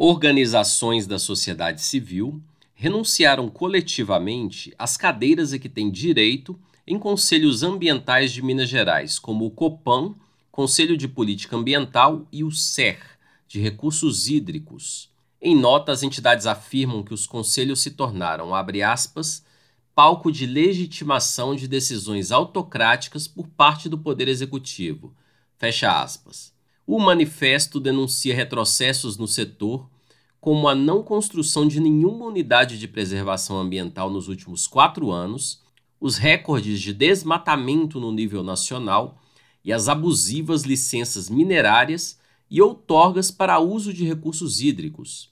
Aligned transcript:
Organizações 0.00 1.08
da 1.08 1.18
sociedade 1.18 1.82
civil 1.82 2.40
renunciaram 2.72 3.48
coletivamente 3.48 4.72
às 4.78 4.96
cadeiras 4.96 5.52
a 5.52 5.58
que 5.58 5.68
têm 5.68 5.90
direito 5.90 6.56
em 6.86 6.96
conselhos 6.96 7.64
ambientais 7.64 8.30
de 8.30 8.40
Minas 8.40 8.68
Gerais, 8.68 9.18
como 9.18 9.44
o 9.44 9.50
COPAN, 9.50 10.14
Conselho 10.52 10.96
de 10.96 11.08
Política 11.08 11.56
Ambiental, 11.56 12.28
e 12.30 12.44
o 12.44 12.50
SER, 12.52 13.00
de 13.48 13.58
Recursos 13.58 14.28
Hídricos. 14.28 15.10
Em 15.42 15.56
nota, 15.56 15.90
as 15.90 16.04
entidades 16.04 16.46
afirmam 16.46 17.02
que 17.02 17.12
os 17.12 17.26
conselhos 17.26 17.80
se 17.80 17.90
tornaram, 17.90 18.54
abre 18.54 18.84
aspas, 18.84 19.44
palco 19.96 20.30
de 20.30 20.46
legitimação 20.46 21.56
de 21.56 21.66
decisões 21.66 22.30
autocráticas 22.30 23.26
por 23.26 23.48
parte 23.48 23.88
do 23.88 23.98
Poder 23.98 24.28
Executivo. 24.28 25.12
Fecha 25.56 26.00
aspas. 26.00 26.56
O 26.90 26.98
manifesto 26.98 27.78
denuncia 27.78 28.34
retrocessos 28.34 29.18
no 29.18 29.28
setor, 29.28 29.86
como 30.40 30.66
a 30.66 30.74
não 30.74 31.02
construção 31.02 31.68
de 31.68 31.80
nenhuma 31.80 32.24
unidade 32.24 32.78
de 32.78 32.88
preservação 32.88 33.58
ambiental 33.58 34.08
nos 34.08 34.26
últimos 34.26 34.66
quatro 34.66 35.10
anos, 35.10 35.62
os 36.00 36.16
recordes 36.16 36.80
de 36.80 36.94
desmatamento 36.94 38.00
no 38.00 38.10
nível 38.10 38.42
nacional 38.42 39.20
e 39.62 39.70
as 39.70 39.86
abusivas 39.86 40.62
licenças 40.62 41.28
minerárias 41.28 42.18
e 42.50 42.62
outorgas 42.62 43.30
para 43.30 43.60
uso 43.60 43.92
de 43.92 44.06
recursos 44.06 44.62
hídricos. 44.62 45.28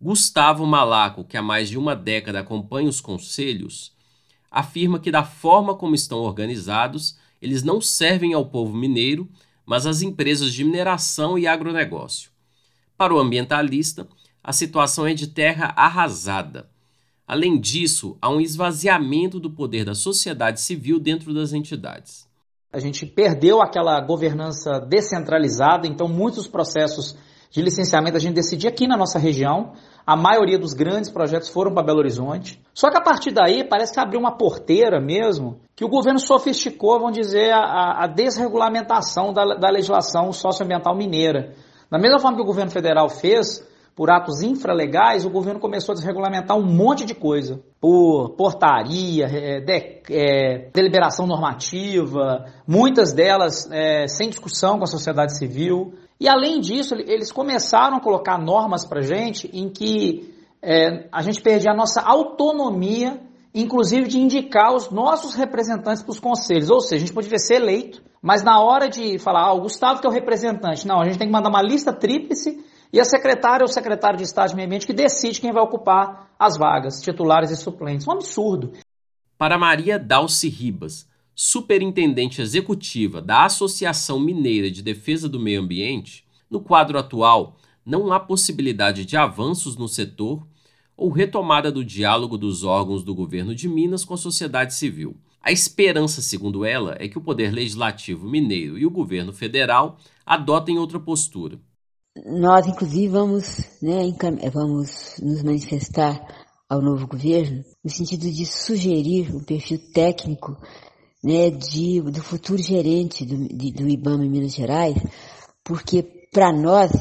Gustavo 0.00 0.64
Malaco, 0.64 1.24
que 1.24 1.36
há 1.36 1.42
mais 1.42 1.68
de 1.68 1.76
uma 1.76 1.94
década 1.94 2.40
acompanha 2.40 2.88
os 2.88 3.02
conselhos, 3.02 3.92
afirma 4.50 4.98
que, 4.98 5.10
da 5.10 5.24
forma 5.24 5.74
como 5.74 5.94
estão 5.94 6.20
organizados, 6.20 7.18
eles 7.42 7.62
não 7.62 7.82
servem 7.82 8.32
ao 8.32 8.46
povo 8.46 8.74
mineiro, 8.74 9.28
mas 9.70 9.86
às 9.86 10.02
empresas 10.02 10.52
de 10.52 10.64
mineração 10.64 11.38
e 11.38 11.46
agronegócio. 11.46 12.32
Para 12.98 13.14
o 13.14 13.20
ambientalista, 13.20 14.04
a 14.42 14.52
situação 14.52 15.06
é 15.06 15.14
de 15.14 15.28
terra 15.28 15.72
arrasada. 15.76 16.68
Além 17.24 17.56
disso, 17.56 18.18
há 18.20 18.28
um 18.28 18.40
esvaziamento 18.40 19.38
do 19.38 19.48
poder 19.48 19.84
da 19.84 19.94
sociedade 19.94 20.60
civil 20.60 20.98
dentro 20.98 21.32
das 21.32 21.52
entidades. 21.52 22.26
A 22.72 22.80
gente 22.80 23.06
perdeu 23.06 23.62
aquela 23.62 24.00
governança 24.00 24.80
descentralizada, 24.80 25.86
então 25.86 26.08
muitos 26.08 26.48
processos 26.48 27.16
de 27.50 27.60
licenciamento 27.60 28.16
a 28.16 28.20
gente 28.20 28.34
decidia 28.34 28.70
aqui 28.70 28.86
na 28.86 28.96
nossa 28.96 29.18
região. 29.18 29.72
A 30.06 30.16
maioria 30.16 30.58
dos 30.58 30.72
grandes 30.72 31.10
projetos 31.10 31.48
foram 31.48 31.74
para 31.74 31.82
Belo 31.82 31.98
Horizonte. 31.98 32.62
Só 32.72 32.90
que 32.90 32.96
a 32.96 33.00
partir 33.00 33.32
daí 33.32 33.64
parece 33.64 33.92
que 33.92 34.00
abriu 34.00 34.20
uma 34.20 34.36
porteira 34.36 35.00
mesmo, 35.00 35.60
que 35.74 35.84
o 35.84 35.88
governo 35.88 36.20
sofisticou, 36.20 36.98
vamos 37.00 37.18
dizer, 37.18 37.52
a, 37.52 38.04
a 38.04 38.06
desregulamentação 38.06 39.32
da, 39.32 39.56
da 39.56 39.68
legislação 39.68 40.32
socioambiental 40.32 40.96
mineira. 40.96 41.54
Da 41.90 41.98
mesma 41.98 42.20
forma 42.20 42.36
que 42.36 42.42
o 42.42 42.46
governo 42.46 42.70
federal 42.70 43.08
fez, 43.08 43.68
por 43.96 44.10
atos 44.10 44.42
infralegais, 44.42 45.26
o 45.26 45.30
governo 45.30 45.58
começou 45.58 45.92
a 45.92 45.96
desregulamentar 45.96 46.56
um 46.56 46.64
monte 46.64 47.04
de 47.04 47.14
coisa. 47.14 47.60
Por 47.80 48.30
portaria, 48.30 49.26
é, 49.26 49.60
de, 49.60 50.02
é, 50.08 50.70
deliberação 50.72 51.26
normativa, 51.26 52.46
muitas 52.66 53.12
delas 53.12 53.68
é, 53.70 54.06
sem 54.06 54.30
discussão 54.30 54.78
com 54.78 54.84
a 54.84 54.86
sociedade 54.86 55.36
civil. 55.36 55.92
E 56.20 56.28
além 56.28 56.60
disso, 56.60 56.94
eles 56.94 57.32
começaram 57.32 57.96
a 57.96 58.00
colocar 58.00 58.36
normas 58.38 58.84
para 58.84 59.00
gente 59.00 59.50
em 59.54 59.70
que 59.70 60.34
é, 60.62 61.08
a 61.10 61.22
gente 61.22 61.40
perdia 61.40 61.72
a 61.72 61.74
nossa 61.74 62.02
autonomia, 62.02 63.18
inclusive 63.54 64.06
de 64.06 64.20
indicar 64.20 64.74
os 64.74 64.90
nossos 64.90 65.34
representantes 65.34 66.02
para 66.02 66.12
os 66.12 66.20
conselhos. 66.20 66.68
Ou 66.68 66.82
seja, 66.82 66.96
a 66.96 67.06
gente 67.06 67.14
poderia 67.14 67.38
ser 67.38 67.54
eleito, 67.54 68.02
mas 68.20 68.42
na 68.42 68.60
hora 68.60 68.86
de 68.88 69.18
falar, 69.18 69.46
ah, 69.46 69.54
o 69.54 69.62
Gustavo 69.62 70.00
que 70.00 70.06
é 70.06 70.10
o 70.10 70.12
representante, 70.12 70.86
não, 70.86 71.00
a 71.00 71.04
gente 71.04 71.18
tem 71.18 71.26
que 71.26 71.32
mandar 71.32 71.48
uma 71.48 71.62
lista 71.62 71.90
tríplice 71.90 72.62
e 72.92 73.00
a 73.00 73.04
secretária 73.04 73.64
ou 73.64 73.70
o 73.70 73.72
secretário 73.72 74.18
de 74.18 74.24
Estado 74.24 74.50
de 74.50 74.56
Meio 74.56 74.66
Ambiente 74.66 74.86
que 74.86 74.92
decide 74.92 75.40
quem 75.40 75.52
vai 75.52 75.62
ocupar 75.62 76.28
as 76.38 76.58
vagas, 76.58 77.00
titulares 77.00 77.50
e 77.50 77.56
suplentes. 77.56 78.06
Um 78.06 78.12
absurdo. 78.12 78.72
Para 79.38 79.58
Maria 79.58 79.98
Dalci 79.98 80.50
Ribas, 80.50 81.08
superintendente 81.42 82.42
executiva 82.42 83.22
da 83.22 83.46
Associação 83.46 84.20
Mineira 84.20 84.70
de 84.70 84.82
Defesa 84.82 85.26
do 85.26 85.40
Meio 85.40 85.62
Ambiente, 85.62 86.22
no 86.50 86.60
quadro 86.60 86.98
atual 86.98 87.56
não 87.82 88.12
há 88.12 88.20
possibilidade 88.20 89.06
de 89.06 89.16
avanços 89.16 89.74
no 89.74 89.88
setor 89.88 90.46
ou 90.94 91.08
retomada 91.08 91.72
do 91.72 91.82
diálogo 91.82 92.36
dos 92.36 92.62
órgãos 92.62 93.02
do 93.02 93.14
governo 93.14 93.54
de 93.54 93.70
Minas 93.70 94.04
com 94.04 94.12
a 94.12 94.18
sociedade 94.18 94.74
civil. 94.74 95.16
A 95.40 95.50
esperança, 95.50 96.20
segundo 96.20 96.62
ela, 96.62 96.94
é 97.00 97.08
que 97.08 97.16
o 97.16 97.22
Poder 97.22 97.50
Legislativo 97.50 98.28
mineiro 98.28 98.76
e 98.76 98.84
o 98.84 98.90
governo 98.90 99.32
federal 99.32 99.96
adotem 100.26 100.78
outra 100.78 101.00
postura. 101.00 101.58
Nós, 102.26 102.66
inclusive, 102.66 103.08
vamos, 103.08 103.80
né, 103.80 104.02
vamos 104.52 105.18
nos 105.22 105.42
manifestar 105.42 106.20
ao 106.68 106.82
novo 106.82 107.06
governo 107.06 107.64
no 107.82 107.90
sentido 107.90 108.30
de 108.30 108.44
sugerir 108.44 109.34
um 109.34 109.42
perfil 109.42 109.78
técnico 109.94 110.54
né, 111.22 111.50
de, 111.50 112.00
do 112.00 112.22
futuro 112.22 112.62
gerente 112.62 113.24
do, 113.24 113.48
de, 113.48 113.72
do 113.72 113.88
IBAMA 113.88 114.24
em 114.24 114.30
Minas 114.30 114.54
Gerais, 114.54 114.96
porque 115.62 116.02
para 116.32 116.52
nós, 116.52 116.92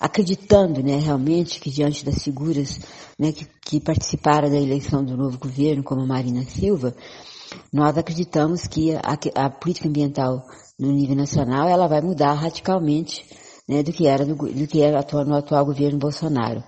acreditando 0.00 0.82
né, 0.82 0.96
realmente 0.96 1.60
que 1.60 1.70
diante 1.70 2.04
das 2.04 2.22
figuras 2.22 2.80
né, 3.18 3.32
que, 3.32 3.46
que 3.64 3.80
participaram 3.80 4.50
da 4.50 4.60
eleição 4.60 5.04
do 5.04 5.16
novo 5.16 5.38
governo, 5.38 5.82
como 5.82 6.02
a 6.02 6.06
Marina 6.06 6.42
Silva, 6.44 6.94
nós 7.72 7.96
acreditamos 7.96 8.66
que 8.66 8.94
a, 8.94 9.18
a 9.36 9.50
política 9.50 9.88
ambiental 9.88 10.44
no 10.78 10.90
nível 10.90 11.16
nacional 11.16 11.68
ela 11.68 11.86
vai 11.86 12.00
mudar 12.00 12.32
radicalmente 12.32 13.24
né, 13.68 13.82
do 13.82 13.92
que 13.92 14.06
era, 14.06 14.24
do, 14.24 14.34
do 14.34 14.66
que 14.66 14.82
era 14.82 15.00
atual, 15.00 15.24
no 15.24 15.36
atual 15.36 15.64
governo 15.64 15.98
Bolsonaro. 15.98 16.64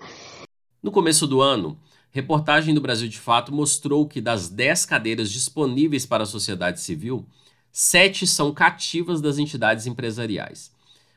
No 0.82 0.92
começo 0.92 1.26
do 1.26 1.41
ano, 1.41 1.76
Reportagem 2.14 2.72
do 2.72 2.80
Brasil 2.80 3.08
de 3.08 3.19
Fato 3.19 3.52
mostrou 3.52 4.06
que 4.06 4.20
das 4.20 4.48
10 4.48 4.86
cadeiras 4.86 5.32
disponíveis 5.32 6.06
para 6.06 6.22
a 6.22 6.26
sociedade 6.26 6.80
civil, 6.80 7.26
sete 7.72 8.25
são 8.25 8.54
cativas 8.54 9.20
das 9.20 9.36
entidades 9.36 9.84
empresariais. 9.88 10.70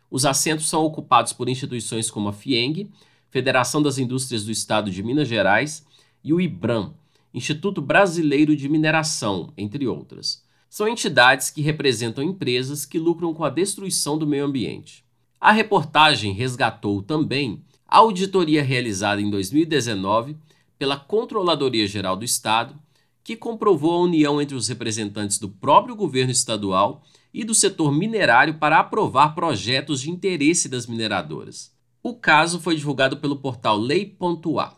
Os 0.09 0.25
assentos 0.25 0.67
são 0.67 0.83
ocupados 0.83 1.31
por 1.33 1.49
instituições 1.49 2.09
como 2.09 2.29
a 2.29 2.33
FIENG, 2.33 2.89
Federação 3.29 3.79
das 3.79 3.99
Indústrias 3.99 4.43
do 4.43 4.51
Estado 4.51 4.89
de 4.89 5.03
Minas 5.03 5.27
Gerais, 5.27 5.85
e 6.23 6.33
o 6.33 6.41
IBRAM, 6.41 6.95
Instituto 7.31 7.79
Brasileiro 7.79 8.55
de 8.55 8.67
Mineração, 8.67 9.53
entre 9.55 9.85
outras. 9.85 10.41
São 10.67 10.87
entidades 10.87 11.51
que 11.51 11.61
representam 11.61 12.23
empresas 12.23 12.87
que 12.87 12.97
lucram 12.97 13.35
com 13.35 13.43
a 13.43 13.51
destruição 13.51 14.17
do 14.17 14.25
meio 14.25 14.45
ambiente. 14.45 15.05
A 15.39 15.51
reportagem 15.51 16.33
resgatou 16.33 17.03
também 17.03 17.61
a 17.87 17.97
auditoria 17.97 18.63
realizada 18.63 19.21
em 19.21 19.29
2019 19.29 20.35
pela 20.77 20.97
Controladoria 20.97 21.87
Geral 21.87 22.15
do 22.15 22.25
Estado, 22.25 22.75
que 23.23 23.35
comprovou 23.35 23.93
a 23.93 23.99
união 23.99 24.41
entre 24.41 24.55
os 24.55 24.67
representantes 24.67 25.37
do 25.37 25.49
próprio 25.49 25.95
governo 25.95 26.31
estadual 26.31 27.03
e 27.33 27.43
do 27.43 27.53
setor 27.53 27.91
minerário 27.91 28.53
para 28.53 28.79
aprovar 28.79 29.35
projetos 29.35 30.01
de 30.01 30.09
interesse 30.09 30.69
das 30.69 30.87
mineradoras. 30.87 31.71
O 32.01 32.13
caso 32.13 32.59
foi 32.59 32.75
divulgado 32.75 33.17
pelo 33.17 33.35
portal 33.35 33.77
Lei.a. 33.77 34.73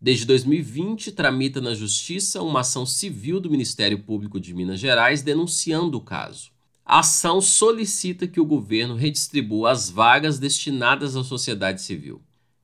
Desde 0.00 0.26
2020, 0.26 1.12
tramita 1.12 1.60
na 1.60 1.74
Justiça 1.74 2.42
uma 2.42 2.60
ação 2.60 2.84
civil 2.84 3.38
do 3.38 3.48
Ministério 3.48 4.00
Público 4.02 4.40
de 4.40 4.52
Minas 4.52 4.80
Gerais 4.80 5.22
denunciando 5.22 5.96
o 5.96 6.00
caso. 6.00 6.50
A 6.84 6.98
ação 6.98 7.40
solicita 7.40 8.26
que 8.26 8.40
o 8.40 8.44
governo 8.44 8.96
redistribua 8.96 9.70
as 9.70 9.88
vagas 9.88 10.40
destinadas 10.40 11.14
à 11.14 11.22
sociedade 11.22 11.80
civil. 11.80 12.20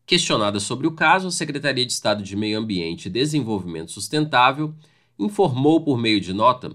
Questionada 0.08 0.58
sobre 0.58 0.86
o 0.86 0.92
caso, 0.92 1.28
a 1.28 1.30
Secretaria 1.30 1.84
de 1.84 1.92
Estado 1.92 2.22
de 2.22 2.34
Meio 2.34 2.58
Ambiente 2.58 3.04
e 3.04 3.10
Desenvolvimento 3.10 3.92
Sustentável 3.92 4.74
informou 5.18 5.82
por 5.82 5.98
meio 5.98 6.18
de 6.18 6.32
nota 6.32 6.74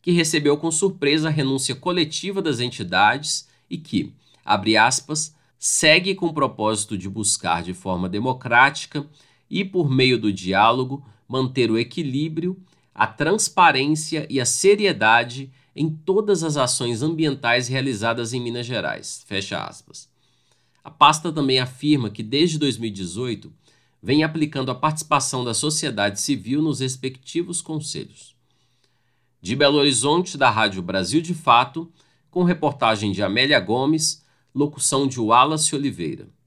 que 0.00 0.12
recebeu 0.12 0.56
com 0.56 0.70
surpresa 0.70 1.28
a 1.28 1.30
renúncia 1.30 1.74
coletiva 1.74 2.40
das 2.40 2.58
entidades 2.58 3.46
e 3.68 3.76
que, 3.76 4.14
abre 4.42 4.78
aspas, 4.78 5.36
segue 5.58 6.14
com 6.14 6.28
o 6.28 6.32
propósito 6.32 6.96
de 6.96 7.06
buscar 7.06 7.62
de 7.62 7.74
forma 7.74 8.08
democrática 8.08 9.06
e 9.50 9.62
por 9.62 9.90
meio 9.90 10.18
do 10.18 10.32
diálogo 10.32 11.04
manter 11.28 11.70
o 11.70 11.78
equilíbrio, 11.78 12.56
a 12.94 13.06
transparência 13.06 14.26
e 14.30 14.40
a 14.40 14.46
seriedade 14.46 15.52
em 15.76 15.90
todas 15.90 16.42
as 16.42 16.56
ações 16.56 17.02
ambientais 17.02 17.68
realizadas 17.68 18.32
em 18.32 18.40
Minas 18.40 18.64
Gerais. 18.64 19.22
Fecha 19.26 19.62
aspas. 19.62 20.09
A 20.82 20.90
pasta 20.90 21.30
também 21.30 21.58
afirma 21.58 22.08
que 22.08 22.22
desde 22.22 22.58
2018 22.58 23.52
vem 24.02 24.24
aplicando 24.24 24.70
a 24.70 24.74
participação 24.74 25.44
da 25.44 25.52
sociedade 25.52 26.20
civil 26.20 26.62
nos 26.62 26.80
respectivos 26.80 27.60
conselhos. 27.60 28.34
De 29.42 29.54
Belo 29.54 29.76
Horizonte, 29.76 30.38
da 30.38 30.48
Rádio 30.48 30.82
Brasil 30.82 31.20
de 31.20 31.34
Fato, 31.34 31.92
com 32.30 32.44
reportagem 32.44 33.12
de 33.12 33.22
Amélia 33.22 33.60
Gomes, 33.60 34.24
locução 34.54 35.06
de 35.06 35.20
Wallace 35.20 35.74
Oliveira. 35.74 36.28